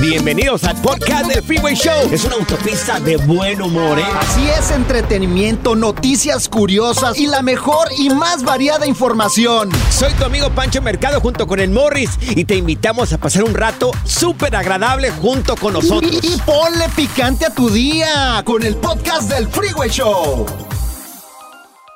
[0.00, 2.08] Bienvenidos al podcast del Freeway Show.
[2.12, 4.04] Es una autopista de buen humor, ¿eh?
[4.20, 9.70] Así es, entretenimiento, noticias curiosas y la mejor y más variada información.
[9.90, 13.54] Soy tu amigo Pancho Mercado junto con el Morris y te invitamos a pasar un
[13.54, 16.12] rato súper agradable junto con nosotros.
[16.22, 20.46] Y, y ponle picante a tu día con el podcast del Freeway Show.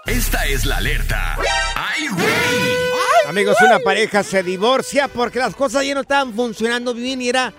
[0.06, 1.38] Esta es la alerta.
[1.76, 2.82] ¡Ay, güey!
[3.28, 7.52] Amigos, una pareja se divorcia porque las cosas ya no estaban funcionando bien y era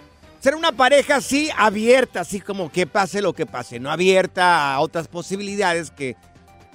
[0.44, 4.82] ser una pareja así abierta, así como que pase lo que pase, no abierta a
[4.82, 6.18] otras posibilidades que,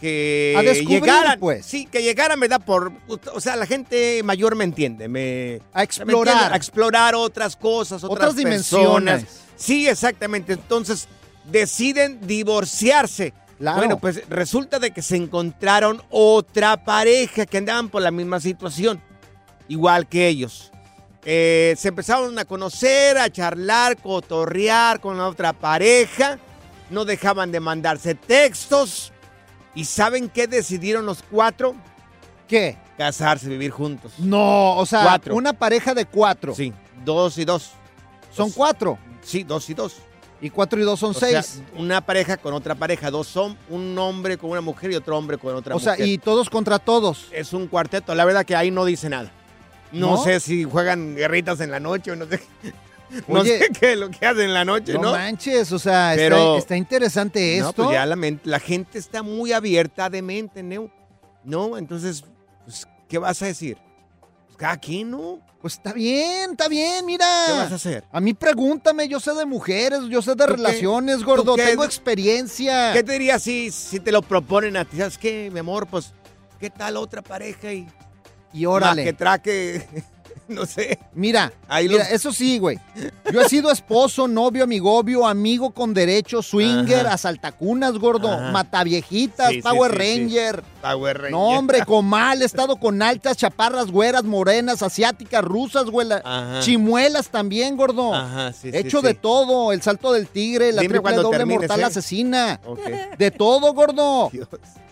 [0.01, 1.66] que A descubrir, llegaran, pues.
[1.66, 2.62] sí, que llegaran, ¿verdad?
[2.65, 2.92] Por,
[3.34, 6.34] o sea, la gente mayor me entiende, me A ¿me explorar.
[6.34, 6.55] entiende?
[6.55, 9.25] a explorar otras cosas, otras, Otras dimensiones.
[9.25, 9.45] personas.
[9.56, 10.55] Sí, exactamente.
[10.55, 11.06] Entonces
[11.50, 13.34] deciden divorciarse.
[13.59, 13.78] Claro.
[13.78, 19.03] Bueno, pues resulta de que se encontraron otra pareja que andaban por la misma situación,
[19.66, 20.70] igual que ellos.
[21.30, 26.39] Eh, se empezaron a conocer, a charlar, cotorrear con la otra pareja.
[26.89, 29.12] No dejaban de mandarse textos.
[29.75, 31.75] ¿Y saben qué decidieron los cuatro?
[32.48, 32.78] ¿Qué?
[32.97, 34.12] Casarse, vivir juntos.
[34.16, 35.34] No, o sea, Cuatro.
[35.36, 36.55] una pareja de cuatro.
[36.55, 36.72] Sí,
[37.05, 37.72] dos y dos.
[38.34, 38.98] Son cuatro.
[39.22, 39.97] Sí, dos y dos.
[40.41, 41.62] Y cuatro y dos son O sea, seis.
[41.77, 45.36] una pareja con otra pareja, dos son un hombre con una mujer y otro hombre
[45.36, 46.06] con otra o sea, mujer.
[46.08, 47.27] y todos contra todos.
[47.33, 48.14] es un cuarteto.
[48.14, 49.31] La verdad que ahí no dice nada.
[49.92, 50.25] No, ¿No?
[50.25, 52.41] sé si juegan guerritas en la noche o no sé.
[53.27, 55.12] No Oye, sé qué es lo que hacen en la noche, No, ¿no?
[55.12, 57.84] manches, o sea, está- Pero- está, interesante No, esto.
[57.84, 60.91] pues ya la, gente está muy abierta de mente, ¿no?
[61.42, 62.22] No, entonces,
[62.66, 63.78] pues, ¿qué vas a decir?
[64.44, 65.41] Pues cada quien, ¿no?
[65.62, 67.27] Pues está bien, está bien, mira.
[67.47, 68.05] ¿Qué vas a hacer?
[68.12, 72.92] A mí pregúntame, yo sé de mujeres, yo sé de relaciones, gordo, tengo experiencia.
[72.92, 74.98] ¿Qué te dirías si, si te lo proponen a ti?
[74.98, 75.86] ¿Sabes qué, mi amor?
[75.86, 76.12] Pues,
[76.61, 77.72] ¿qué tal otra pareja?
[77.72, 77.89] Y
[78.52, 79.02] Y órale.
[79.02, 79.86] Más que traque,
[80.48, 80.98] no sé.
[81.14, 82.78] Mira, Ahí mira, los- eso sí, güey.
[83.30, 87.14] Yo he sido esposo, novio, amigobio, amigo con derecho, swinger, Ajá.
[87.14, 88.50] asaltacunas, gordo, Ajá.
[88.52, 90.02] mataviejitas, Sí, Power sí, sí.
[90.20, 90.64] Ranger.
[90.81, 91.31] Power Ranger.
[91.32, 96.08] No, hombre, comal, he estado con altas, chaparras, güeras, morenas, asiáticas, rusas, güey.
[96.60, 98.14] Chimuelas también, gordo.
[98.14, 101.37] Ajá, sí, He sí, hecho de todo, el salto del tigre, la Dime triple doble
[101.38, 101.84] termines, mortal ¿eh?
[101.84, 102.60] asesina.
[102.64, 102.81] Ok.
[103.19, 104.31] De todo, gordo.
[104.32, 104.48] Dios.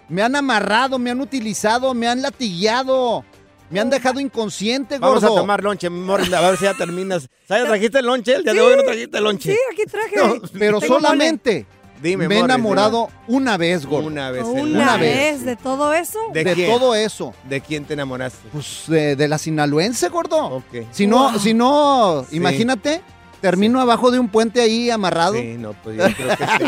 [0.09, 3.25] Me han amarrado, me han utilizado, me han latigueado.
[3.71, 5.37] Me han dejado inconsciente, Vamos gordo.
[5.37, 7.29] a tomar lonche, Morris, a ver si ya terminas.
[7.49, 7.65] ¿Sabes?
[7.67, 8.35] ¿Trajiste el lonche?
[8.37, 9.53] El día de hoy no trajiste el lonche.
[9.53, 10.17] Sí, aquí traje.
[10.17, 11.67] No, Pero solamente
[12.03, 14.07] Dime, me he enamorado una vez, gordo.
[14.09, 14.45] Una vez.
[14.45, 15.37] Una, Una vez.
[15.39, 15.45] vez.
[15.47, 16.19] de todo eso.
[16.33, 16.71] ¿De, de quién?
[16.71, 17.35] todo eso.
[17.49, 18.49] ¿De quién te enamoraste?
[18.53, 20.37] Pues de, de la sinaloense, gordo.
[20.47, 20.87] Ok.
[20.93, 21.39] Si no, Wow.
[21.41, 22.37] si no, Sí.
[22.37, 23.01] imagínate,
[23.41, 25.35] termino abajo de un puente ahí amarrado.
[25.35, 26.65] Sí, no, pues yo creo que sí.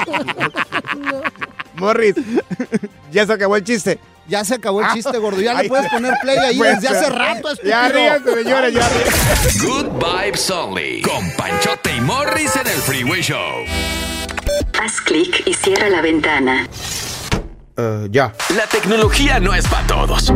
[1.74, 2.14] Morris,
[3.12, 3.98] ya se acabó el chiste.
[4.28, 5.40] Ya se acabó el chiste, gordo.
[5.40, 7.70] Ya le puedes poner play ahí Pues, desde hace rato, estúpido.
[7.70, 8.88] Ya ríanse, señores, ya.
[9.64, 11.00] Good vibes only.
[11.02, 13.64] Con Panchote y Morris en el Freeway Show.
[14.78, 16.68] Haz clic y cierra la ventana.
[18.10, 18.34] ya.
[18.54, 20.32] La tecnología no es para todos.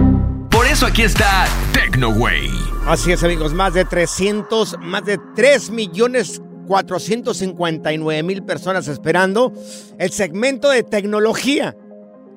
[0.51, 2.51] Por eso aquí está TecnoWay.
[2.87, 9.53] Así es, amigos, más de 300, más de 3 millones 459 mil personas esperando
[9.99, 11.77] el segmento de tecnología.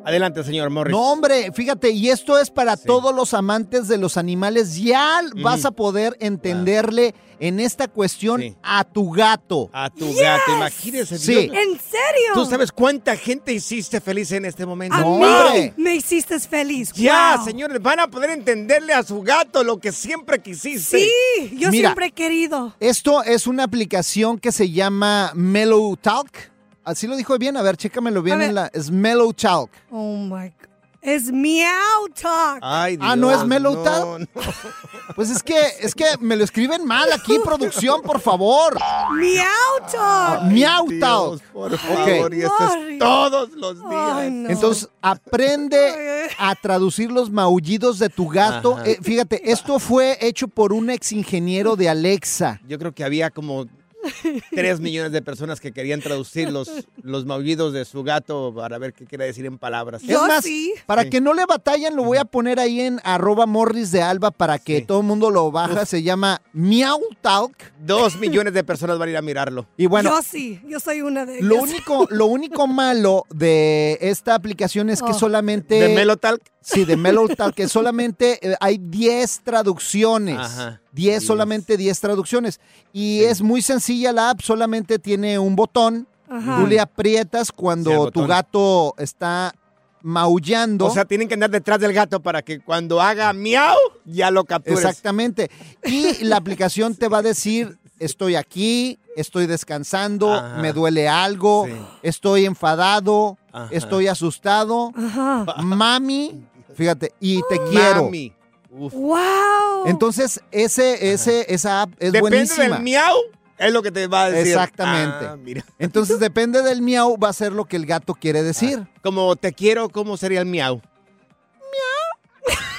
[0.05, 0.91] Adelante, señor Morris.
[0.91, 2.83] No, hombre, fíjate, y esto es para Sí.
[2.85, 4.75] todos los amantes de los animales.
[4.77, 8.55] Ya vas a poder entenderle en esta cuestión Sí.
[8.63, 9.69] a tu gato.
[9.73, 11.17] A tu gato, imagínese.
[11.17, 11.33] Sí.
[11.33, 11.43] Dios.
[11.55, 12.31] ¿En serio?
[12.33, 14.95] ¿Tú sabes cuánta gente hiciste feliz en este momento?
[14.95, 15.73] A No, mí hombre.
[15.75, 16.93] me hiciste feliz.
[16.93, 17.45] Ya, Wow.
[17.45, 20.99] señores, van a poder entenderle a su gato lo que siempre quisiste.
[20.99, 21.89] Sí, yo Mira.
[21.89, 22.73] siempre he querido.
[22.79, 26.51] Esto es una aplicación que se llama Mellow Talk.
[26.85, 27.57] Así lo dijo bien.
[27.57, 28.67] A ver, chécamelo bien en la.
[28.67, 29.69] Es Mellow Talk.
[29.91, 30.69] Oh my God.
[31.01, 32.57] Es Meow Talk.
[32.63, 34.19] Ay, Ah, ¿no Dios, es Mellow no, Talk?
[34.21, 34.27] no.
[35.15, 38.75] Pues es que, es que me lo escriben mal aquí, producción, por favor.
[39.13, 40.43] Meow Talk.
[40.45, 41.41] Meow Dios, Talk.
[41.53, 44.11] por favor, y esto es todos los días.
[44.15, 44.49] Ay, no.
[44.49, 48.83] Entonces, aprende a traducir los maullidos de tu gato.
[48.83, 52.59] Eh, fíjate, esto fue hecho por un ex ingeniero de Alexa.
[52.67, 53.67] Yo creo que había como
[54.51, 56.69] 3 millones de personas que querían traducir los,
[57.01, 60.01] los maullidos de su gato para ver qué quiere decir en palabras.
[60.03, 60.73] Yo es más, sí.
[60.85, 61.09] para Sí.
[61.09, 64.59] que no le batallen, lo voy a poner ahí en arroba morris de alba para
[64.59, 64.85] que Sí.
[64.85, 65.85] todo el mundo lo baja.
[65.85, 67.53] Se llama Meow Talk.
[67.85, 69.67] Dos millones de personas van a ir a mirarlo.
[69.77, 70.61] Y bueno, yo sí.
[70.67, 71.45] Yo soy una de ellas.
[71.47, 75.13] lo único, lo único malo de esta aplicación es que Oh.
[75.13, 75.75] solamente...
[75.75, 76.41] ¿De Melotalk?
[76.67, 80.39] Sí, de Mellow Talk, que solamente eh, hay 10 traducciones.
[80.39, 81.23] Ajá, 10, 10.
[81.23, 82.59] solamente 10 traducciones.
[82.91, 86.07] Y es muy sencilla la app, solamente tiene un botón.
[86.27, 86.57] Ajá.
[86.59, 89.53] Tú le aprietas cuando Sí, tu gato está
[90.01, 90.85] maullando.
[90.85, 93.75] O sea, tienen que andar detrás del gato para que cuando haga miau,
[94.05, 94.79] ya lo captures.
[94.79, 95.49] Exactamente.
[95.83, 100.57] Y la aplicación te va a decir, estoy aquí, estoy descansando, Ajá.
[100.57, 101.73] me duele algo, Sí.
[102.03, 103.67] estoy enfadado, Ajá.
[103.71, 104.91] estoy asustado.
[104.95, 105.45] Ajá.
[105.63, 108.03] Mami, fíjate, y te quiero.
[108.05, 108.33] Mami.
[108.69, 108.93] Uf.
[108.93, 109.85] Wow.
[109.87, 112.75] Entonces, ese, ese, esa app es Depende buenísima.
[112.75, 113.17] del miau,
[113.57, 114.53] es lo que te va a decir.
[114.53, 115.25] Exactamente.
[115.25, 115.63] Ah, mira.
[115.79, 118.85] Entonces, depende del miau, va a ser lo que el gato quiere decir.
[119.01, 120.81] Como te quiero, ¿cómo sería el miau?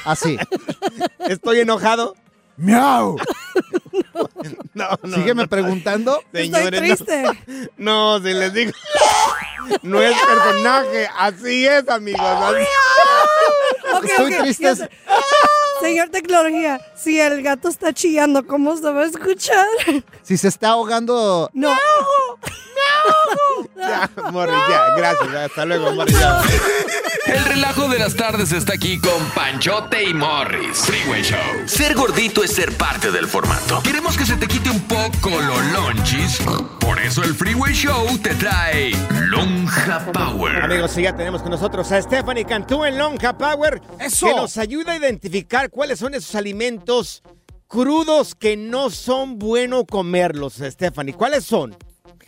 [0.04, 0.36] Así.
[1.28, 2.14] ¿Estoy enojado?
[2.56, 3.16] ¡Miau!
[4.74, 5.16] No, no.
[5.16, 5.48] Sígueme no.
[5.48, 6.22] preguntando.
[6.32, 7.06] Estoy Señores, no.
[7.06, 7.24] triste.
[7.78, 8.72] No, si les digo.
[9.82, 12.20] No es personaje, así es, amigos.
[12.20, 12.66] así-
[13.96, 14.76] Ok, Estoy triste.
[14.76, 14.90] sé.
[15.80, 19.66] Señor Tecnología, si el gato está chillando, ¿cómo se va a escuchar?
[20.22, 21.50] Si se está ahogando.
[21.52, 21.76] No.
[23.76, 25.34] Ya, Morris, ya, gracias.
[25.34, 26.18] Hasta luego, Morris.
[26.18, 26.42] ya.
[27.26, 30.78] El relajo de las tardes está aquí con Panchote y Morris.
[30.78, 31.38] Freeway Show.
[31.66, 33.82] Ser gordito es ser parte del formato.
[33.82, 36.38] Queremos que se te quite un poco lo lonchis.
[36.78, 38.92] Por eso el Freeway Show te trae
[39.28, 40.62] Lonja Power.
[40.62, 43.82] Amigos, sí, ya tenemos con nosotros a Stephanie Cantú en Lonja Power.
[43.98, 44.28] ¡Eso!
[44.28, 47.24] Que nos ayuda a identificar cuáles son esos alimentos
[47.66, 51.14] crudos que no son bueno comerlos, Stephanie.
[51.14, 51.76] ¿Cuáles son?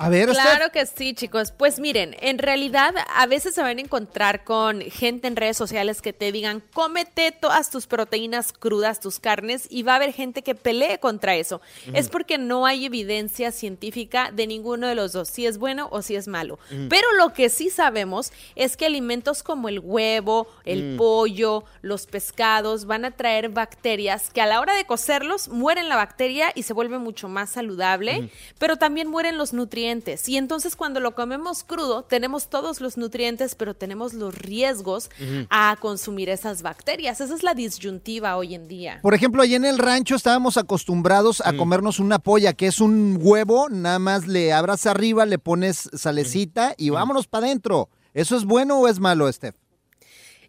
[0.00, 0.40] A ver, usted.
[0.40, 1.50] Claro que sí, chicos.
[1.50, 6.00] Pues miren, en realidad a veces se van a encontrar con gente en redes sociales
[6.00, 10.42] que te digan, cómete todas tus proteínas crudas, tus carnes, y va a haber gente
[10.42, 11.60] que pelee contra eso.
[11.92, 16.00] Es porque no hay evidencia científica de ninguno de los dos, si es bueno o
[16.00, 16.60] si es malo.
[16.88, 22.84] Pero lo que sí sabemos es que alimentos como el huevo, el pollo, los pescados
[22.84, 26.72] van a traer bacterias que a la hora de cocerlos mueren la bacteria y se
[26.72, 28.30] vuelve mucho más saludable,
[28.60, 29.87] pero también mueren los nutrientes.
[30.26, 35.10] Y entonces cuando lo comemos crudo, tenemos todos los nutrientes, pero tenemos los riesgos
[35.50, 37.20] a consumir esas bacterias.
[37.20, 38.98] Esa es la disyuntiva hoy en día.
[39.02, 43.18] Por ejemplo, allá en el rancho estábamos acostumbrados a comernos una polla, que es un
[43.20, 47.88] huevo, nada más le abras arriba, le pones salecita y vámonos para adentro.
[48.14, 49.54] ¿Eso es bueno o es malo, Steph?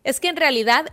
[0.10, 0.88] Es que en realidad,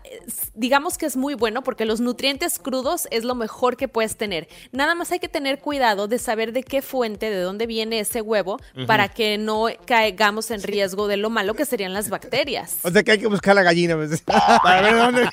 [0.54, 4.46] digamos que es muy bueno porque los nutrientes crudos es lo mejor que puedes tener.
[4.72, 8.20] Nada más hay que tener cuidado de saber de qué fuente, de dónde viene ese
[8.20, 12.76] huevo, para que no caigamos en riesgo de lo malo que serían las bacterias.
[12.82, 14.20] O sea que hay que buscar la gallina pues,
[14.62, 15.30] para ver dónde.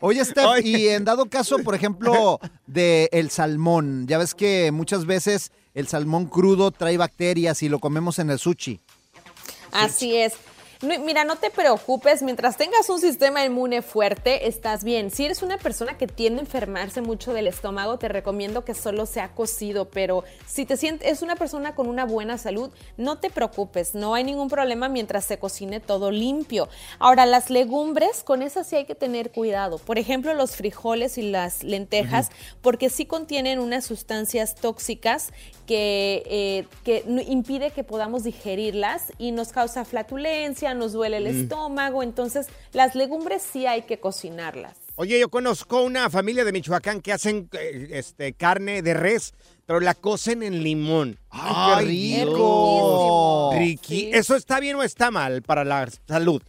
[0.00, 0.68] Oye, Steph, Oye.
[0.68, 5.86] y en dado caso, por ejemplo, de el salmón, ya ves que muchas veces el
[5.86, 8.80] salmón crudo trae bacterias y lo comemos en el sushi.
[9.70, 10.32] Así es.
[10.82, 15.10] No, mira, no te preocupes, mientras tengas un sistema inmune fuerte, estás bien.
[15.10, 19.06] Si eres una persona que tiende a enfermarse mucho del estómago, te recomiendo que solo
[19.06, 23.30] sea cocido, pero si te sientes, es una persona con una buena salud, no te
[23.30, 26.68] preocupes, no hay ningún problema mientras se cocine todo limpio.
[26.98, 29.78] Ahora, las legumbres, con esas sí hay que tener cuidado.
[29.78, 32.30] Por ejemplo, los frijoles y las lentejas,
[32.60, 35.32] porque sí contienen unas sustancias tóxicas
[35.66, 42.02] que, eh, que impide que podamos digerirlas y nos causa flatulencia, nos duele el estómago.
[42.02, 44.76] Entonces, las legumbres sí hay que cocinarlas.
[44.96, 49.34] Oye, yo conozco una familia de Michoacán que hacen eh, este, carne de res,
[49.66, 51.18] pero la cocen en limón.
[51.28, 53.50] ¡Ay, qué rico!
[53.54, 54.00] Riqui.
[54.00, 54.10] Sí.
[54.12, 56.42] ¿Eso está bien o está mal para la salud?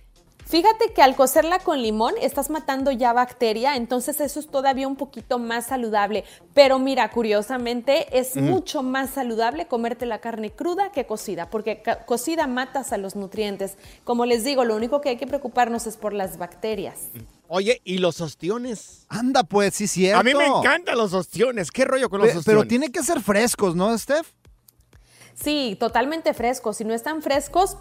[0.48, 4.96] Fíjate que al cocerla con limón estás matando ya bacteria, entonces eso es todavía un
[4.96, 6.24] poquito más saludable.
[6.54, 12.48] Pero mira, curiosamente es mucho más saludable comerte la carne cruda que cocida, porque cocida
[12.48, 13.78] matas a los nutrientes.
[14.06, 17.10] Como les digo, lo único que hay que preocuparnos es por las bacterias.
[17.50, 19.06] Oye, ¿y los ostiones?
[19.10, 20.20] Anda, pues, sí, cierto.
[20.20, 21.72] A mí me encantan los ostiones.
[21.72, 22.62] ¿Qué rollo con los Pe- ostiones?
[22.62, 24.28] Pero tiene que ser frescos, ¿no, Steph?
[25.40, 26.78] Sí, totalmente frescos.
[26.78, 27.78] Si no están frescos,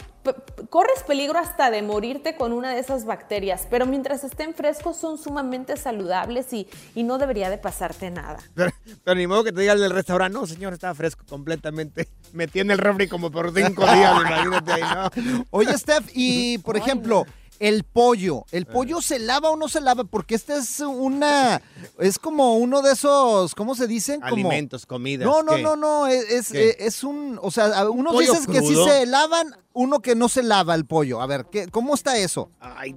[0.69, 3.67] corres peligro hasta de morirte con una de esas bacterias.
[3.71, 8.39] Pero mientras estén frescos, son sumamente saludables y, y no debería de pasarte nada.
[8.55, 8.73] Pero,
[9.03, 12.09] pero ni modo que te digan del restaurante, no, señor, estaba fresco completamente.
[12.35, 15.45] Me tiene el refri como por cinco días, imagínate ahí, ¿no?
[15.51, 17.25] Oye, Steph, y por ejemplo,
[17.59, 18.45] el pollo.
[18.53, 20.05] ¿El pollo se lava o no se lava?
[20.05, 21.63] Porque este es una.
[21.99, 23.55] Es como uno de esos.
[23.55, 24.21] ¿Cómo se dicen?
[24.21, 25.27] Como, Alimentos, comidas.
[25.27, 25.63] No, no, ¿qué?
[25.63, 26.07] no, no.
[26.07, 27.39] Es, es, eh, es un.
[27.43, 30.87] O sea, unos ¿Pollo dices que sí se lavan, uno que no se lava el
[30.87, 31.21] pollo.
[31.21, 32.51] A ver, ¿qué, ¿cómo está eso?
[32.61, 32.97] Ay,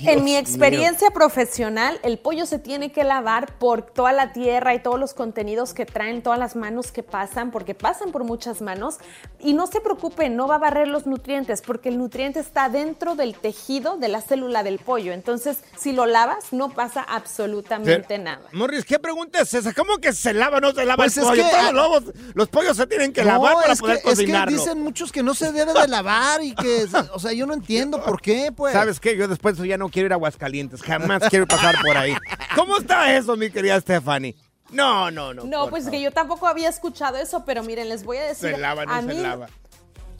[0.00, 4.82] en mi experiencia profesional, el pollo se tiene que lavar por toda la tierra y
[4.82, 8.98] todos los contenidos que traen, todas las manos que pasan, porque pasan por muchas manos.
[9.40, 13.14] Y no se preocupen, no va a barrer los nutrientes, porque el nutriente está dentro
[13.14, 15.12] del tejido de la célula del pollo.
[15.12, 18.42] Entonces, si lo lavas, no pasa absolutamente nada.
[18.52, 19.72] Morris, ¿qué pregunta es esa?
[19.72, 21.42] ¿Cómo que se lava o no se lava Pues el es pollo?
[21.44, 22.02] que- Todos los, lobos,
[22.34, 25.22] los pollos se tienen que lavar para es poder que, es que dicen muchos que
[25.22, 26.86] no se debe de lavar y que.
[27.14, 28.72] O sea, yo no entiendo por qué, pues.
[28.72, 29.16] ¿Sabes qué?
[29.16, 30.82] Yo después ya no quiero ir a Aguascalientes.
[30.82, 32.14] Jamás quiero pasar por ahí.
[32.54, 34.34] ¿Cómo está eso, mi querida Stephanie?
[34.70, 35.44] No, no, no.
[35.44, 35.92] No, pues favor.
[35.98, 38.50] que yo tampoco había escuchado eso, pero miren, les voy a decir.
[38.54, 39.48] Se lava, no a se mí, lava.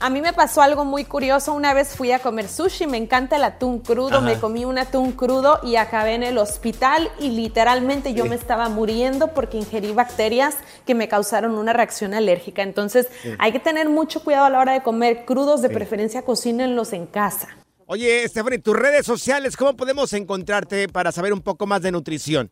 [0.01, 1.53] A mí me pasó algo muy curioso.
[1.53, 4.21] Una vez fui a comer sushi, me encanta el atún crudo, Ajá.
[4.21, 8.29] me comí un atún crudo y acabé en el hospital y literalmente yo Sí.
[8.29, 10.55] me estaba muriendo porque ingerí bacterias
[10.87, 12.61] que me causaron una reacción alérgica.
[12.63, 13.07] Entonces
[13.39, 17.05] hay que tener mucho cuidado a la hora de comer crudos, de preferencia cocínenlos en
[17.05, 17.49] casa.
[17.91, 22.51] Oye, Stephanie, tus redes sociales, ¿cómo podemos encontrarte para saber un poco más de nutrición?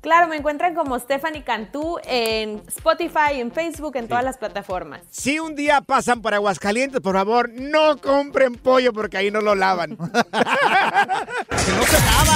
[0.00, 5.02] Claro, me encuentran como Stephanie Cantú en Spotify, en Facebook, en todas las plataformas.
[5.08, 9.54] Si un día pasan por Aguascalientes, por favor, no compren pollo porque ahí no lo
[9.54, 9.96] lavan.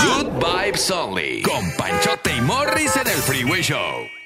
[0.05, 1.43] Good Vibes Only.
[1.43, 4.24] Con Panchote y Morris en el Freeway Show.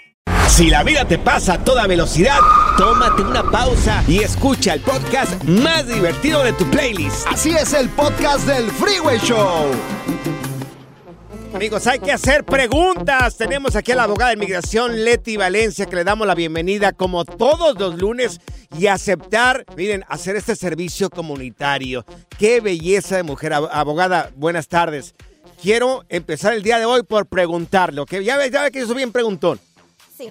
[0.49, 2.39] Si la vida te pasa a toda velocidad,
[2.77, 7.27] tómate una pausa y escucha el podcast más divertido de tu playlist.
[7.29, 9.71] Así es el podcast del Freeway Show.
[11.55, 13.37] Amigos, hay que hacer preguntas.
[13.37, 17.25] Tenemos aquí a la abogada de inmigración Leti Valencia, que le damos la bienvenida como
[17.25, 18.41] todos los lunes
[18.77, 22.05] y aceptar, miren, hacer este servicio comunitario.
[22.39, 23.53] Qué belleza de mujer.
[23.53, 25.15] Ab- Abogada, buenas tardes.
[25.63, 28.17] Quiero empezar el día de hoy por preguntarle, ¿ok?
[28.23, 29.59] Ya ve, ya que yo soy bien preguntón.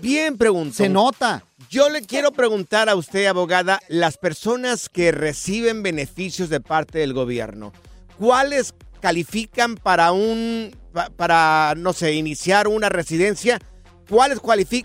[0.01, 0.73] Bien preguntón.
[0.73, 1.43] Se nota.
[1.69, 7.13] Yo le quiero preguntar a usted, abogada, las personas que reciben beneficios de parte del
[7.13, 7.73] gobierno,
[8.17, 13.59] ¿cuáles califican para un, pa- para, no sé, iniciar una residencia?
[14.09, 14.39] ¿Cuáles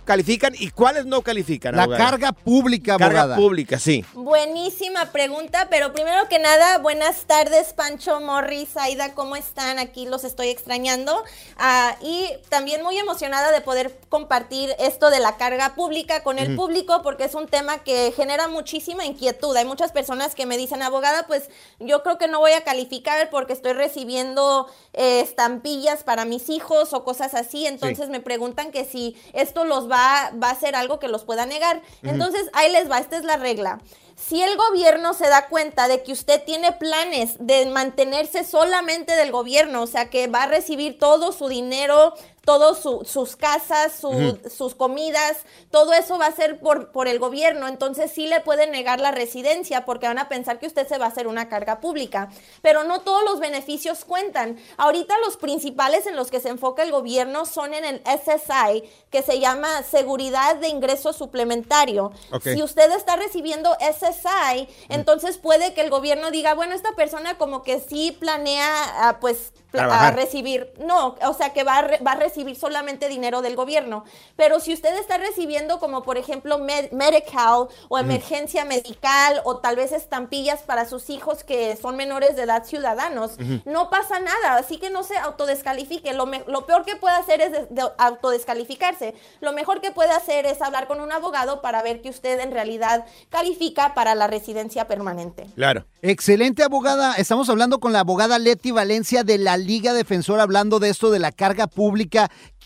[0.04, 1.76] califican y cuáles no califican?
[1.76, 2.10] La abogada?
[2.10, 3.36] carga pública, Carga abogada.
[3.36, 4.04] pública, sí.
[4.14, 9.78] Buenísima pregunta, pero primero que nada, buenas tardes, Pancho, Morris, Aida, ¿cómo están?
[9.78, 11.22] Aquí los estoy extrañando.
[11.56, 16.56] Ah, y también muy emocionada de poder compartir esto de la carga pública con el
[16.56, 19.54] público, porque es un tema que genera muchísima inquietud.
[19.56, 21.48] Hay muchas personas que me dicen, abogada, pues
[21.78, 26.92] yo creo que no voy a calificar porque estoy recibiendo eh, estampillas para mis hijos
[26.92, 27.66] o cosas así.
[27.66, 31.46] Entonces me preguntan que si esto los va, va a ser algo que los pueda
[31.46, 31.82] negar.
[32.02, 33.80] Entonces, ahí les va, esta es la regla.
[34.16, 39.32] Si el gobierno se da cuenta de que usted tiene planes de mantenerse solamente del
[39.32, 44.74] gobierno, o sea, que va a recibir todo su dinero, todas sus casas, su- sus
[44.74, 45.38] comidas,
[45.70, 49.12] todo eso va a ser por, por el gobierno, entonces sí le pueden negar la
[49.12, 52.30] residencia porque van a pensar que usted se va a hacer una carga pública.
[52.60, 54.58] Pero no todos los beneficios cuentan.
[54.76, 59.22] Ahorita los principales en los que se enfoca el gobierno son en el SSI, que
[59.22, 62.10] se llama Seguridad de Ingreso Suplementario.
[62.56, 67.62] Si usted está recibiendo SSI, entonces puede que el gobierno diga, bueno, esta persona como
[67.62, 69.52] que sí planea, ah, pues,
[69.94, 73.56] a recibir, no, o sea que va a, re- va a recibir solamente dinero del
[73.56, 74.04] gobierno.
[74.36, 79.76] Pero si usted está recibiendo como por ejemplo med- medical o emergencia medical o tal
[79.76, 83.32] vez estampillas para sus hijos que son menores de edad ciudadanos,
[83.64, 86.12] no pasa nada, así que no se autodescalifique.
[86.12, 86.26] Lo,
[86.66, 89.14] peor que puede hacer es de- de autodescalificarse.
[89.40, 92.50] Lo mejor que puede hacer es hablar con un abogado para ver que usted en
[92.52, 95.46] realidad califica para la residencia permanente.
[95.54, 95.84] Claro.
[96.02, 97.14] Excelente abogada.
[97.14, 101.18] Estamos hablando con la abogada Leti Valencia de la Liga Defensora, hablando de esto de
[101.20, 102.21] la carga pública,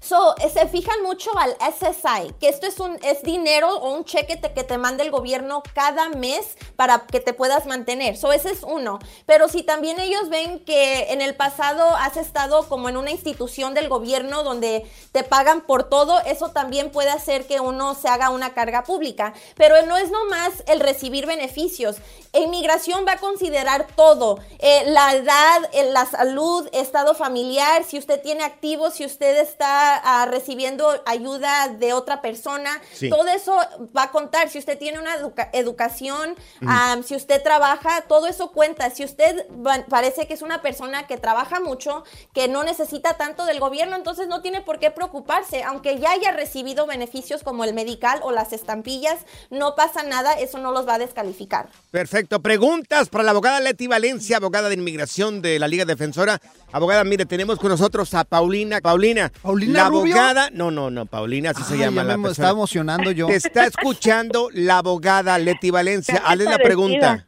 [0.00, 4.04] So, eh, se fijan mucho al SSI, que esto es un es dinero o un
[4.04, 8.16] cheque te- que te manda el gobierno cada mes para que te puedas mantener.
[8.16, 8.98] So, ese es uno.
[9.26, 13.72] Pero si también ellos ven que en el pasado has estado como en una institución
[13.74, 18.30] del gobierno donde te pagan por todo, eso también puede hacer que uno se haga
[18.30, 19.32] una carga pública.
[19.56, 21.96] Pero no es nomás el recibir beneficios.
[22.32, 28.20] Inmigración va a considerar todo, eh, la edad, eh, la salud, estado familiar, si usted
[28.20, 29.73] tiene activos, si usted está
[30.04, 33.08] ah, recibiendo ayuda de otra persona, Sí.
[33.10, 33.56] todo eso
[33.96, 34.48] va a contar.
[34.48, 36.34] Si usted tiene una educa- educación,
[36.66, 38.90] ah, si usted trabaja, todo eso cuenta.
[38.90, 39.46] Si usted
[39.88, 44.28] parece que es una persona que trabaja mucho, que no necesita tanto del gobierno, entonces
[44.28, 45.62] no tiene por qué preocuparse.
[45.62, 49.18] Aunque ya haya recibido beneficios como el medical o las estampillas,
[49.50, 51.68] no pasa nada, eso no los va a descalificar.
[51.90, 52.40] Perfecto.
[52.40, 56.40] Preguntas para la abogada Leti Valencia, abogada de inmigración de la Liga Defensora.
[56.72, 58.80] Abogada, mire, tenemos con nosotros a Paulina.
[58.80, 59.30] Paulina.
[59.42, 60.14] ¿Paulina La Rubio?
[60.14, 60.50] abogada.
[60.52, 62.30] No, no, no, Paulina, así se llama la me persona.
[62.32, 63.26] estaba emocionando yo.
[63.26, 66.22] Te está escuchando la abogada Leti Valencia.
[66.24, 67.26] Hazle la pregunta.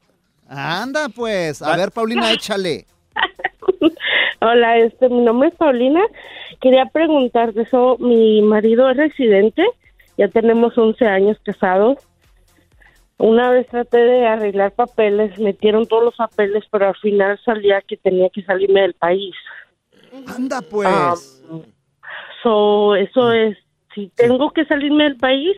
[0.48, 1.62] Anda, pues.
[1.62, 2.86] A ver, Paulina, échale.
[4.40, 6.00] Hola, este, mi nombre es Paulina.
[6.60, 7.96] Quería preguntarte eso.
[7.98, 9.64] Mi marido es residente.
[10.18, 11.98] Ya tenemos 11 años casados.
[13.18, 17.96] Una vez traté de arreglar papeles, metieron todos los papeles, pero al final salía que
[17.96, 19.34] tenía que salirme del país.
[20.26, 20.88] Anda pues.
[20.90, 21.14] Ah,
[22.46, 23.56] so, eso es,
[23.94, 25.56] si tengo que salirme del país,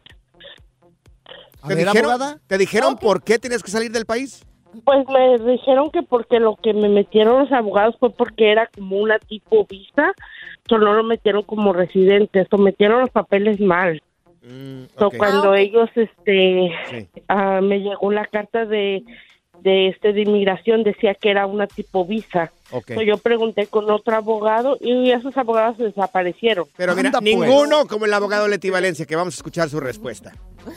[1.66, 2.38] ¿Te ver, dijeron, abogada.
[2.47, 4.45] ¿te dijeron por qué tienes que salir del país?
[4.85, 8.97] pues me dijeron que porque lo que me metieron los abogados fue porque era como
[8.99, 10.12] una tipo visa,
[10.68, 14.00] solo no lo metieron como residente, so metieron los papeles mal.
[14.42, 17.09] Mm, So, cuando Ah, ellos este Sí.
[17.28, 19.02] ah, me llegó la carta de
[19.62, 22.53] de este de inmigración decía que era una tipo visa.
[22.71, 22.93] Ok.
[22.95, 26.67] So, yo pregunté con otro abogado y esos abogados desaparecieron.
[26.77, 27.35] Pero mira, Anda, pues.
[27.35, 30.33] ninguno como el abogado Leti Valencia, que vamos a escuchar su respuesta.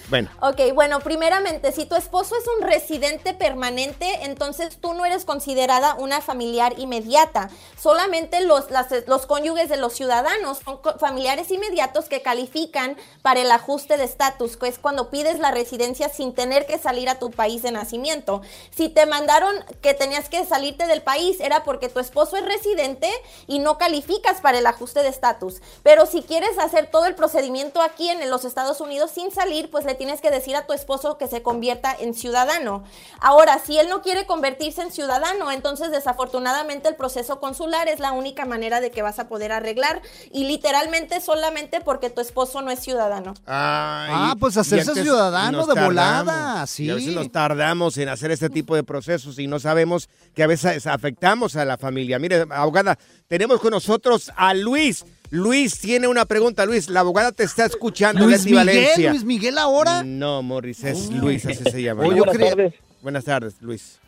[0.09, 5.23] Bueno, Ok, bueno, primeramente, si tu esposo es un residente permanente, entonces tú no eres
[5.23, 7.49] considerada una familiar inmediata.
[7.79, 8.65] Solamente los,
[9.07, 14.57] los cónyuges de los ciudadanos son familiares inmediatos que califican para el ajuste de estatus,
[14.57, 18.41] que es cuando pides la residencia sin tener que salir a tu país de nacimiento.
[18.75, 23.09] Si te mandaron que tenías que salirte del país, era porque tu esposo es residente
[23.47, 25.61] y no calificas para el ajuste de estatus.
[25.83, 29.80] Pero si quieres hacer todo el procedimiento aquí en los Estados Unidos sin salir, pues
[29.85, 32.83] le tienes que decir a tu esposo que se convierta en ciudadano.
[33.19, 38.11] Ahora, si él no quiere convertirse en ciudadano, entonces desafortunadamente el proceso consular es la
[38.11, 42.71] única manera de que vas a poder arreglar y literalmente solamente porque tu esposo no
[42.71, 43.33] es ciudadano.
[43.47, 45.87] Ah, pues hacerse ciudadano de tardamos.
[45.87, 46.85] volada, sí.
[46.85, 50.43] Y a veces nos tardamos en hacer este tipo de procesos y no sabemos que
[50.43, 52.19] a veces afectamos a la familia.
[52.19, 52.97] Mire, abogada,
[53.27, 55.05] tenemos con nosotros a Luis.
[55.31, 56.65] Luis tiene una pregunta.
[56.65, 58.25] Luis, la abogada te está escuchando.
[58.25, 59.09] Luis Leti Miguel, Valencia.
[59.11, 60.03] Luis Miguel ahora.
[60.03, 62.05] No, Morris, es Luis, así se llama.
[62.05, 62.73] Yo Buenas tardes.
[63.01, 63.99] Buenas tardes, Luis.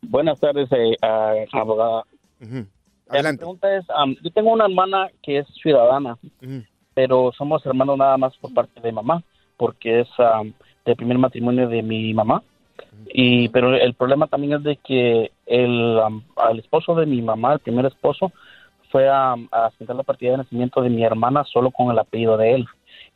[0.00, 0.96] Buenas tardes, eh,
[1.52, 2.02] abogada.
[2.40, 2.66] Eh, Mi
[3.08, 3.38] Adelante.
[3.40, 6.16] pregunta es, am, yo tengo una hermana que es ciudadana,
[6.94, 9.22] pero somos hermanos nada más por parte de mamá,
[9.58, 10.54] porque es am,
[10.86, 12.42] del primer matrimonio de mi mamá.
[13.14, 16.00] Y pero el problema también es de que el
[16.36, 18.32] al esposo de mi mamá, el primer esposo,
[18.92, 22.36] fue a, a asentar la partida de nacimiento de mi hermana solo con el apellido
[22.36, 22.66] de él.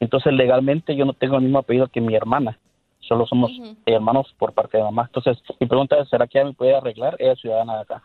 [0.00, 2.58] Entonces legalmente yo no tengo el mismo apellido que mi hermana.
[3.00, 3.52] Solo somos
[3.84, 5.04] hermanos por parte de mamá.
[5.06, 7.14] Entonces, mi pregunta es, ¿será que ella me puede arreglar?
[7.20, 8.02] Ella es ciudadana de acá.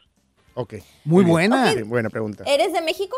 [0.54, 0.76] Ok.
[1.06, 1.72] Muy buena.
[1.72, 2.44] Sí, buena pregunta.
[2.46, 3.18] ¿Eres de México?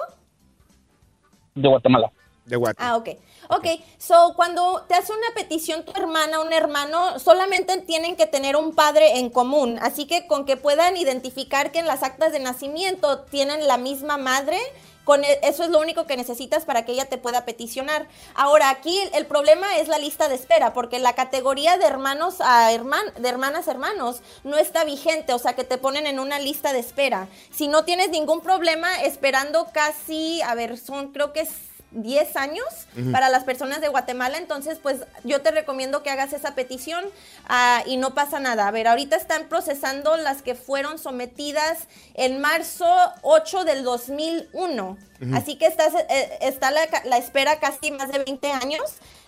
[1.55, 2.09] De Guatemala.
[2.45, 2.77] De Guate.
[2.83, 3.09] Ah, ok.
[3.49, 3.65] Ok,
[3.97, 8.73] so cuando te hace una petición tu hermana, un hermano, solamente tienen que tener un
[8.73, 9.79] padre en común.
[9.81, 14.17] Así que con que puedan identificar que en las actas de nacimiento tienen la misma
[14.17, 14.57] madre,
[15.03, 18.07] con e- eso es lo único que necesitas para que ella te pueda peticionar.
[18.35, 22.71] Ahora, aquí el problema es la lista de espera, porque la categoría de hermanos a
[22.71, 26.39] herman, de hermanas a hermanos no está vigente, o sea que te ponen en una
[26.39, 27.27] lista de espera.
[27.51, 31.49] Si no tienes ningún problema esperando casi, a ver, son creo que es
[31.93, 32.65] 10 años
[33.11, 37.03] para las personas de Guatemala, entonces pues yo te recomiendo que hagas esa petición
[37.47, 38.67] ah, y no pasa nada.
[38.67, 42.85] A ver, ahorita están procesando las que fueron sometidas en marzo
[43.21, 44.97] 8 del 2001,
[45.33, 48.83] así que estás, eh, está la, la espera casi más de 20 años.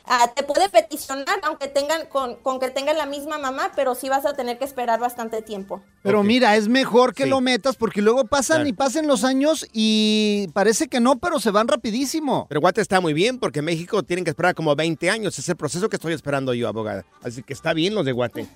[0.07, 4.07] Ah, te puede peticionar aunque tengan con, con que tengan la misma mamá, pero sí
[4.07, 5.81] vas a tener que esperar bastante tiempo.
[6.03, 7.29] Pero mira, es mejor que Sí.
[7.29, 8.69] lo metas porque luego pasan Claro.
[8.69, 12.45] y pasen los años y parece que no, pero se van rapidísimo.
[12.49, 15.39] Pero Guate está muy bien porque en México tienen que esperar como 20 años.
[15.39, 17.03] Es el proceso que estoy esperando yo, abogada.
[17.23, 18.47] Así que está bien los de Guate.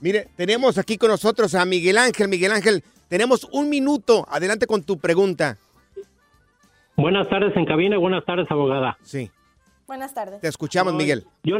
[0.00, 2.28] Mire, tenemos aquí con nosotros a Miguel Ángel.
[2.28, 4.26] Miguel Ángel, tenemos un minuto.
[4.30, 5.56] Adelante con tu pregunta.
[6.96, 8.96] Buenas tardes en cabina y buenas tardes, abogada.
[9.02, 9.30] Sí,
[9.86, 10.40] Buenas tardes.
[10.40, 11.24] te escuchamos, Miguel.
[11.42, 11.58] Yo,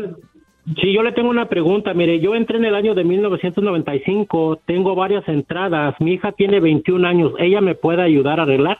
[0.80, 1.92] sí, yo le tengo una pregunta.
[1.94, 5.94] Mire, yo entré en el año de 1995, tengo varias entradas.
[6.00, 7.32] Mi hija tiene 21 años.
[7.38, 8.78] ¿Ella me puede ayudar a arreglar?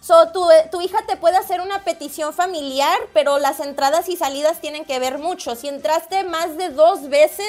[0.00, 0.40] So, tu,
[0.72, 4.98] tu hija te puede hacer una petición familiar, pero las entradas y salidas tienen que
[4.98, 5.54] ver mucho.
[5.54, 7.46] Si entraste más de dos veces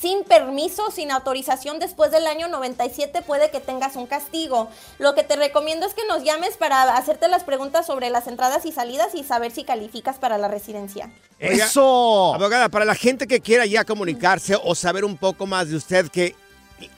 [0.00, 4.68] sin permiso, sin autorización después del año 97, puede que tengas un castigo.
[4.98, 8.66] Lo que te recomiendo es que nos llames para hacerte las preguntas sobre las entradas
[8.66, 11.10] y salidas y saber si calificas para la residencia.
[11.38, 12.34] ¡Eso!
[12.34, 16.08] Abogada, para la gente que quiera ya comunicarse o saber un poco más de usted,
[16.08, 16.34] que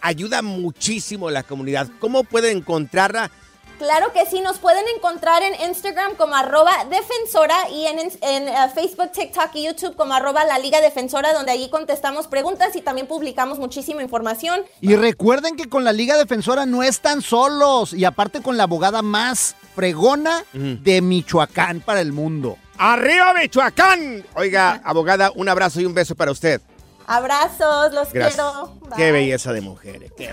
[0.00, 3.30] ayuda muchísimo a la comunidad, ¿cómo puede encontrarla?
[3.78, 8.54] Claro que sí, nos pueden encontrar en Instagram como arroba defensora y en, en, eh,
[8.74, 13.06] Facebook, TikTok y YouTube como arroba la Liga Defensora, donde allí contestamos preguntas y también
[13.06, 14.62] publicamos muchísima información.
[14.80, 19.02] Y recuerden que con la Liga Defensora no están solos y aparte con la abogada
[19.02, 22.56] más fregona de Michoacán para el mundo.
[22.78, 24.24] ¡Arriba, Michoacán!
[24.34, 26.60] Oiga, abogada, un abrazo y un beso para usted.
[27.07, 28.35] Abrazos, los Gracias.
[28.35, 28.81] quiero.
[28.97, 30.12] Qué belleza de mujeres.
[30.16, 30.31] qué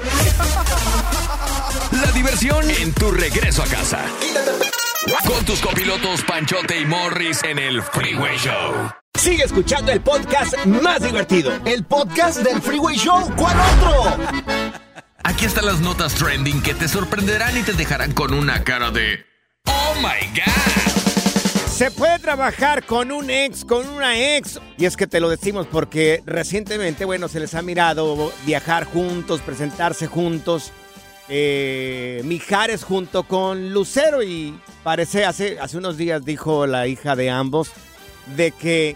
[1.92, 4.00] La diversión en tu regreso a casa.
[5.28, 8.92] Con tus copilotos Panchote y Morris en el Freeway Show.
[9.20, 11.52] Sigue escuchando el podcast más divertido.
[11.66, 13.32] El podcast del Freeway Show.
[13.36, 14.18] ¿Cuál otro?
[15.24, 19.26] Aquí están las notas trending que te sorprenderán y te dejarán con una cara de
[19.68, 21.03] ¡Oh my God!
[21.84, 24.58] Se puede trabajar con un ex, con una ex.
[24.78, 29.41] Y es que te lo decimos porque recientemente, bueno, se les ha mirado viajar juntos,
[29.41, 30.72] presentarse juntos.
[31.28, 37.30] Eh, Mijares junto con Lucero y parece, hace, hace unos días dijo la hija de
[37.30, 37.74] ambos
[38.38, 38.96] de que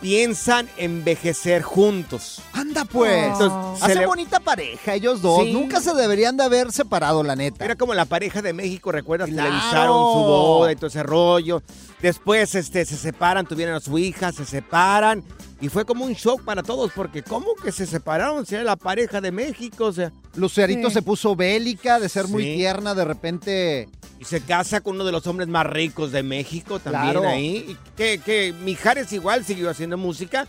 [0.00, 2.40] piensan envejecer juntos.
[2.52, 3.32] Anda pues.
[3.80, 5.44] Hacen le- bonita pareja ellos dos.
[5.44, 5.52] Sí.
[5.52, 7.64] Nunca se deberían de haber separado, la neta.
[7.64, 9.28] Era como la pareja de México, ¿recuerdas?
[9.30, 9.48] Claro.
[9.50, 11.62] Televisaron su boda y todo ese rollo.
[12.00, 15.24] Después este, se separan, tuvieron a su hija, se separan.
[15.60, 18.46] Y fue como un shock para todos, porque ¿cómo que se separaron?
[18.46, 20.12] Si era la pareja de México, o sea.
[20.36, 20.94] Lucerito Sí.
[20.94, 23.88] se puso bélica, de ser muy tierna, de repente.
[24.20, 27.28] Y se casa con uno de los hombres más ricos de México también Claro.
[27.28, 27.76] ahí.
[27.96, 30.46] Que, que Mijares igual siguió haciendo música.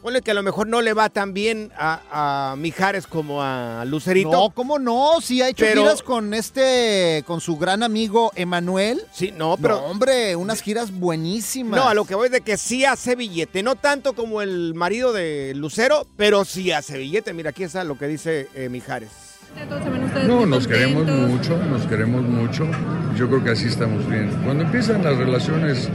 [0.00, 3.84] Ponle que a lo mejor no le va tan bien a, a Mijares como a
[3.84, 4.30] Lucerito.
[4.30, 5.20] No, ¿cómo no?
[5.20, 9.02] Sí, ha hecho Pero- giras con este, con su gran amigo Emanuel.
[9.12, 9.90] Sí, no, Pero, pero.
[9.90, 11.78] hombre, unas giras buenísimas.
[11.78, 13.62] No, a lo que voy es de que sí hace billete.
[13.62, 17.34] No tanto como el marido de Lucero, pero sí hace billete.
[17.34, 19.10] Mira, aquí está lo que dice eh, Mijares.
[20.26, 22.66] No, nos queremos mucho, nos queremos mucho.
[23.16, 24.30] Yo creo que así estamos bien.
[24.44, 25.88] Cuando empiezan las relaciones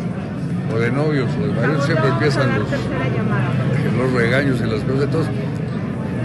[0.74, 2.70] o de novios o de maridos, siempre empiezan los,
[3.98, 5.04] los regaños y las cosas.
[5.04, 5.34] Entonces,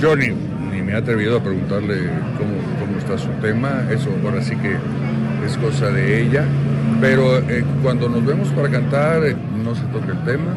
[0.00, 0.28] yo ni,
[0.72, 3.84] ni me he atrevido a preguntarle cómo, cómo está su tema.
[3.90, 4.76] Eso ahora sí que
[5.46, 6.44] es cosa de ella.
[7.00, 10.52] Pero eh, cuando nos vemos para cantar, eh, no se toca el tema.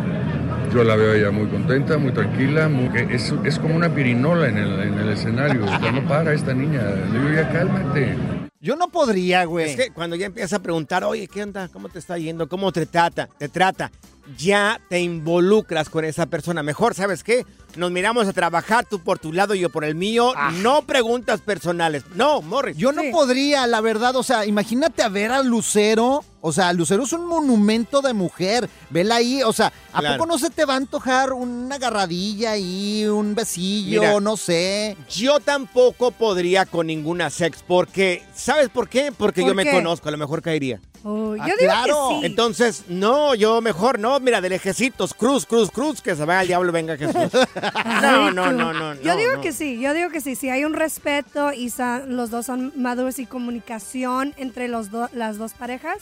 [0.73, 4.47] Yo la veo a ella muy contenta, muy tranquila, muy- es, es como una pirinola
[4.49, 5.67] en el, en el escenario.
[5.67, 6.81] Sea, no para esta niña.
[7.11, 8.17] Le digo, ya cálmate.
[8.59, 9.69] Yo no podría, güey.
[9.69, 11.67] Es que cuando ya empieza a preguntar, oye, ¿qué onda?
[11.67, 12.47] ¿Cómo te está yendo?
[12.49, 13.29] ¿Cómo te trata?
[13.37, 13.91] Te trata.
[14.37, 16.63] Ya te involucras con esa persona.
[16.63, 17.45] Mejor, ¿sabes qué?
[17.75, 20.31] Nos miramos a trabajar, tú por tu lado y yo por el mío.
[20.61, 22.03] No preguntas personales.
[22.15, 22.77] No, Morris.
[22.77, 24.15] Yo no podría, la verdad.
[24.15, 26.23] O sea, imagínate a ver a Lucero.
[26.39, 28.69] O sea, Lucero es un monumento de mujer.
[28.91, 29.41] Vela ahí.
[29.43, 30.17] O sea, ¿a Claro.
[30.17, 34.95] poco no se te va a antojar una agarradilla ahí, un besillo, Mira, no sé?
[35.09, 39.11] Yo tampoco podría con ninguna sex porque, ¿sabes por qué?
[39.11, 40.79] Porque ¿Por yo me conozco, a lo mejor caería.
[41.05, 42.07] Oh, Ah, yo digo claro.
[42.09, 42.25] que sí.
[42.27, 46.47] Entonces, no, yo mejor no, mira, de lejecitos, cruz, cruz, cruz, que se vaya al
[46.47, 47.13] diablo, venga Jesús.
[48.01, 48.93] No, no, no, no.
[48.95, 49.41] Yo no, digo no.
[49.41, 50.35] que sí, yo digo que sí.
[50.35, 51.71] Si hay un respeto y
[52.07, 55.97] los dos son maduros y comunicación entre los do- las dos parejas,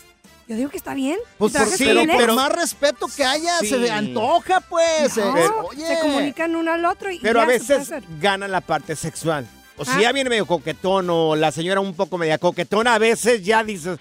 [0.48, 1.18] yo digo que está bien.
[1.38, 3.68] Pues por, sí, pero por ex, más respeto que haya, Sí.
[3.70, 5.16] se antoja, pues.
[5.18, 5.86] no, Eh, oye.
[5.88, 9.48] se comunican uno al otro y Pero ya a veces gana la parte sexual.
[9.78, 10.02] O si Ah.
[10.02, 13.98] ya viene medio coquetón o la señora un poco media coquetona, a veces ya dices,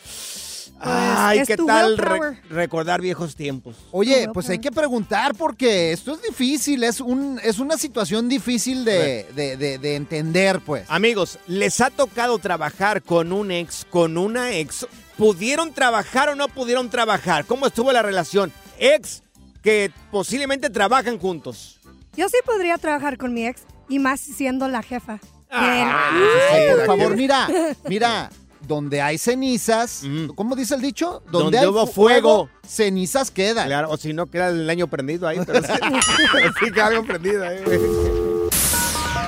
[0.80, 3.76] ay, es ¿qué tu tal re- recordar viejos tiempos?
[3.90, 4.48] Oye, pues pues.
[4.50, 9.56] hay que preguntar porque esto es difícil, es un es una situación difícil de, de-
[9.56, 10.84] de- de entender, pues.
[10.88, 14.86] Amigos, ¿les ha tocado trabajar con un ex, con una ex?
[15.16, 17.44] ¿Pudieron trabajar o no pudieron trabajar?
[17.44, 18.52] ¿Cómo estuvo la relación?
[18.78, 19.22] Ex
[19.62, 21.78] que posiblemente trabajan juntos.
[22.16, 25.20] Yo sí podría trabajar con mi ex y más siendo la jefa.
[25.50, 26.10] Ah.
[26.12, 27.48] Ay, sí, por favor, mira,
[27.88, 28.30] mira,
[28.66, 30.29] donde hay cenizas, Mm.
[30.35, 31.23] ¿cómo dice el dicho?
[31.31, 32.49] Donde hay hubo fu- fuego.
[32.66, 33.66] cenizas quedan.
[33.66, 35.38] Claro, o si no, queda el año prendido ahí.
[35.46, 35.73] Pero sí,
[36.33, 37.59] pero sí queda algo prendido ahí.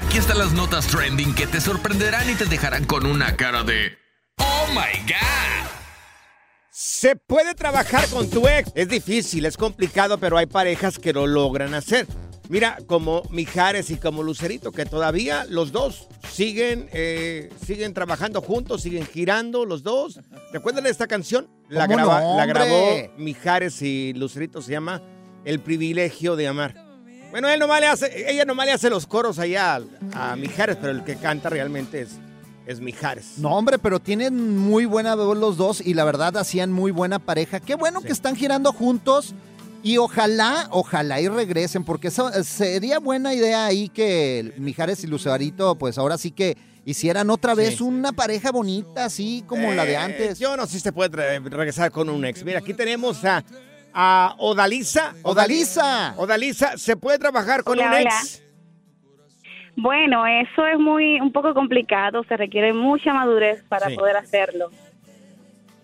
[0.07, 3.97] Aquí están las notas trending que te sorprenderán y te dejarán con una cara de
[4.39, 5.69] ¡Oh my God!
[6.71, 8.71] Se puede trabajar con tu ex.
[8.75, 12.07] Es difícil, es complicado, pero hay parejas que lo logran hacer.
[12.53, 18.83] Mira, como Mijares y como Lucerito, que todavía los dos siguen, eh, siguen trabajando juntos,
[18.83, 20.21] siguen girando los dos.
[20.53, 21.49] ¿Recuerdan esta canción?
[21.71, 22.47] La, ¿Cómo graba- no, la hombre?
[22.49, 25.01] grabó Mijares y Lucerito, se llama
[25.47, 26.75] El privilegio de amar.
[27.31, 29.81] Bueno, él nomás le hace, ella nomás le hace los coros allá
[30.13, 32.19] a, a Mijares, pero el que canta realmente es,
[32.67, 33.39] es Mijares.
[33.39, 37.19] No, hombre, pero tienen muy buena voz los dos y la verdad hacían muy buena
[37.19, 37.61] pareja.
[37.61, 39.35] Qué bueno que están girando juntos
[39.83, 45.07] y ojalá, ojalá y regresen, porque eso, eh, sería buena idea ahí que Mijares y
[45.07, 47.83] Lucerito, pues ahora sí que hicieran otra vez Sí.
[47.85, 50.39] una pareja bonita, así como la de Eh, antes.
[50.39, 52.45] Yo no sé si se puede re- regresar con un ex.
[52.45, 53.45] Mira, aquí tenemos a,
[53.95, 55.15] a Odalisa.
[55.23, 56.15] Odalisa.
[56.17, 58.03] Odalisa, ¿se puede trabajar con Hola, un hola.
[58.03, 58.43] ex?
[59.77, 63.95] Bueno, eso es muy un poco complicado, se requiere mucha madurez para Sí.
[63.97, 64.71] poder hacerlo.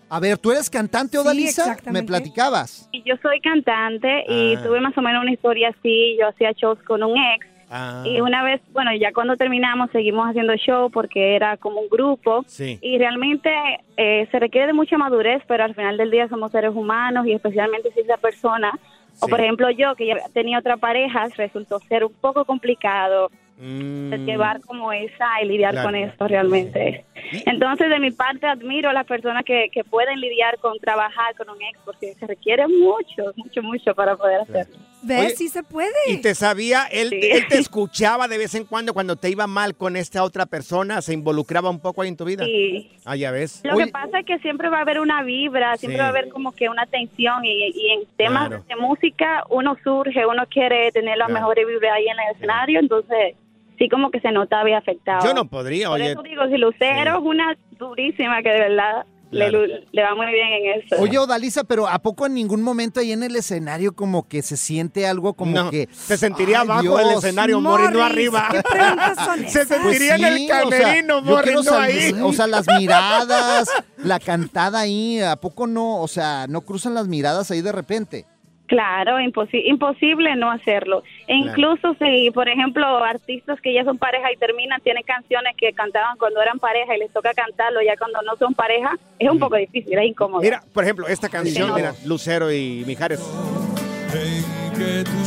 [0.09, 1.65] A ver, ¿tú eres cantante, Odalisa?
[1.65, 2.07] Me exactamente.
[2.07, 2.89] platicabas.
[2.91, 4.63] Y yo soy cantante y Ah.
[4.63, 8.01] tuve más o menos una historia así, yo hacía shows con un ex Ah.
[8.03, 12.43] Y una vez, bueno, ya cuando terminamos seguimos haciendo show porque era como un grupo.
[12.47, 12.79] Sí.
[12.81, 13.51] Y realmente
[13.95, 17.33] eh, se requiere de mucha madurez, pero al final del día somos seres humanos y
[17.33, 18.71] especialmente si esa persona,
[19.21, 23.29] o por ejemplo yo que ya tenía otra pareja, resultó ser un poco complicado
[23.61, 25.89] Mm, llevar como esa y lidiar Claro.
[25.89, 27.05] con esto realmente.
[27.45, 31.49] Entonces, de mi parte, admiro a las personas que, que pueden lidiar con trabajar con
[31.49, 34.77] un ex, porque se requiere mucho, mucho, mucho para poder hacerlo.
[35.01, 35.19] ¿Ves?
[35.27, 35.89] Oye, sí se puede.
[36.07, 37.19] Y te sabía, él, Sí.
[37.31, 41.01] él te escuchaba de vez en cuando cuando te iba mal con esta otra persona,
[41.01, 42.43] se involucraba un poco ahí en tu vida.
[42.45, 42.91] Sí.
[43.05, 43.61] Ah, ya ves.
[43.63, 45.99] Lo que pasa es que siempre va a haber una vibra, siempre Sí.
[46.01, 48.63] va a haber como que una tensión y, y en temas Claro.
[48.67, 51.39] de música uno surge, uno quiere tener la Claro.
[51.53, 53.35] mejor vibra ahí en el escenario, entonces
[53.77, 55.25] sí como que se nota bien afectado.
[55.25, 56.11] Yo no podría, Por oye.
[56.11, 59.63] eso digo, si Lucero es una durísima que de verdad Claro.
[59.65, 60.95] le va muy bien en eso.
[61.01, 64.57] Oye, Odalisa, pero ¿a poco en ningún momento ahí en el escenario como que se
[64.57, 65.87] siente algo como No, que...
[65.91, 68.47] se sentiría abajo del escenario, Morris, no arriba.
[68.51, 71.81] ¿qué preguntas son Se sentiría en el Pues sí, o sea, camerino, Morris, no sal-
[71.83, 72.15] ahí.
[72.23, 76.01] O sea, las miradas, la cantada ahí, ¿a poco no?
[76.01, 78.25] O sea, ¿no cruzan las miradas ahí de repente?
[78.69, 81.03] Claro, imposi- imposible no hacerlo.
[81.27, 81.49] E Claro.
[81.49, 86.17] incluso si, por ejemplo, artistas que ya son pareja y terminan, tienen canciones que cantaban
[86.17, 89.55] cuando eran pareja y les toca cantarlo ya cuando no son pareja, es un poco
[89.55, 90.41] difícil, es incómodo.
[90.41, 91.75] Mira, por ejemplo, esta canción, no.
[91.75, 93.19] mira, Lucero y Mijares.
[94.77, 95.25] que tú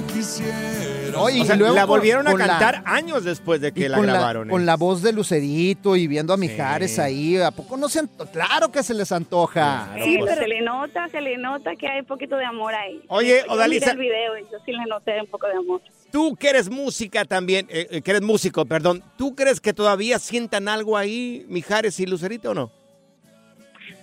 [0.00, 1.14] sola quisieras.
[1.16, 3.72] Oye, O sea, y luego la con- volvieron a con la- cantar años después de
[3.72, 4.48] que la grabaron.
[4.48, 4.50] ¿eh?
[4.50, 8.00] con la voz de Lucerito y viendo a Mijares ahí, ¿a poco no se
[8.32, 9.88] Claro que se les antoja.
[10.02, 13.02] Sí, pero se le nota, se le nota que hay un poquito de amor ahí.
[13.08, 15.80] Oye, Yo Odalisa- el video y yo sí le noté un poco de amor.
[16.12, 20.18] Tú que eres música también, eh, eh, que eres músico, perdón, ¿tú crees que todavía
[20.18, 22.70] sientan algo ahí, Mijares y Lucerito o no?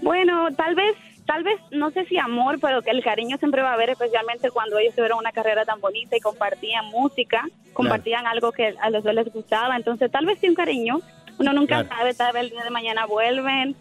[0.03, 0.95] Bueno, tal vez,
[1.27, 4.49] tal vez, no sé si amor, pero que el cariño siempre va a haber, especialmente
[4.49, 9.03] cuando ellos tuvieron una carrera tan bonita y compartían música, compartían algo que a los
[9.03, 11.01] dos les gustaba, entonces tal vez sí un cariño,
[11.37, 11.89] uno nunca Claro.
[11.89, 13.75] sabe, tal vez el día de mañana vuelven,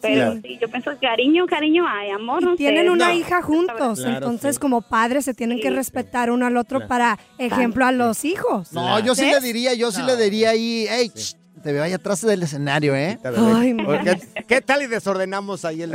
[0.00, 2.58] pero sí, yo pienso que cariño, cariño hay, amor, no sé.
[2.58, 3.14] Tienen una No.
[3.14, 4.60] hija juntos, Claro, entonces sí.
[4.60, 6.88] como padres se tienen que respetar uno al otro Claro.
[6.88, 8.72] para ejemplo a los hijos.
[8.72, 9.34] No, yo sí ¿Ves?
[9.34, 12.94] le diría, yo sí le diría ahí, hey, ch, te veo ahí atrás del escenario,
[12.94, 13.18] ¿eh?
[13.24, 15.92] Ay, ¿Qué, qué tal y desordenamos ahí el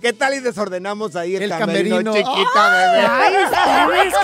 [0.00, 2.12] ¿Qué tal y desordenamos ahí el, El camerino, camerino.
[2.14, 3.06] chiquita bebé?
[3.08, 4.14] Ay, ustedes.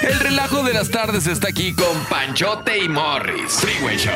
[0.00, 3.52] El relajo de las tardes está aquí con Panchote y Morris.
[3.52, 4.12] Freeway Show.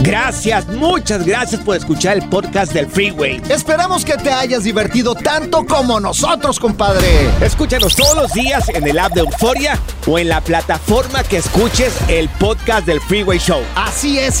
[0.00, 3.42] Gracias, muchas gracias por escuchar el podcast del Freeway.
[3.48, 7.06] Esperamos que te hayas divertido tanto como nosotros, compadre.
[7.40, 11.92] Escúchanos todos los días en el app de Euforia o en la plataforma que escuches
[12.08, 13.62] el podcast del Freeway Show.
[13.74, 14.40] Así es,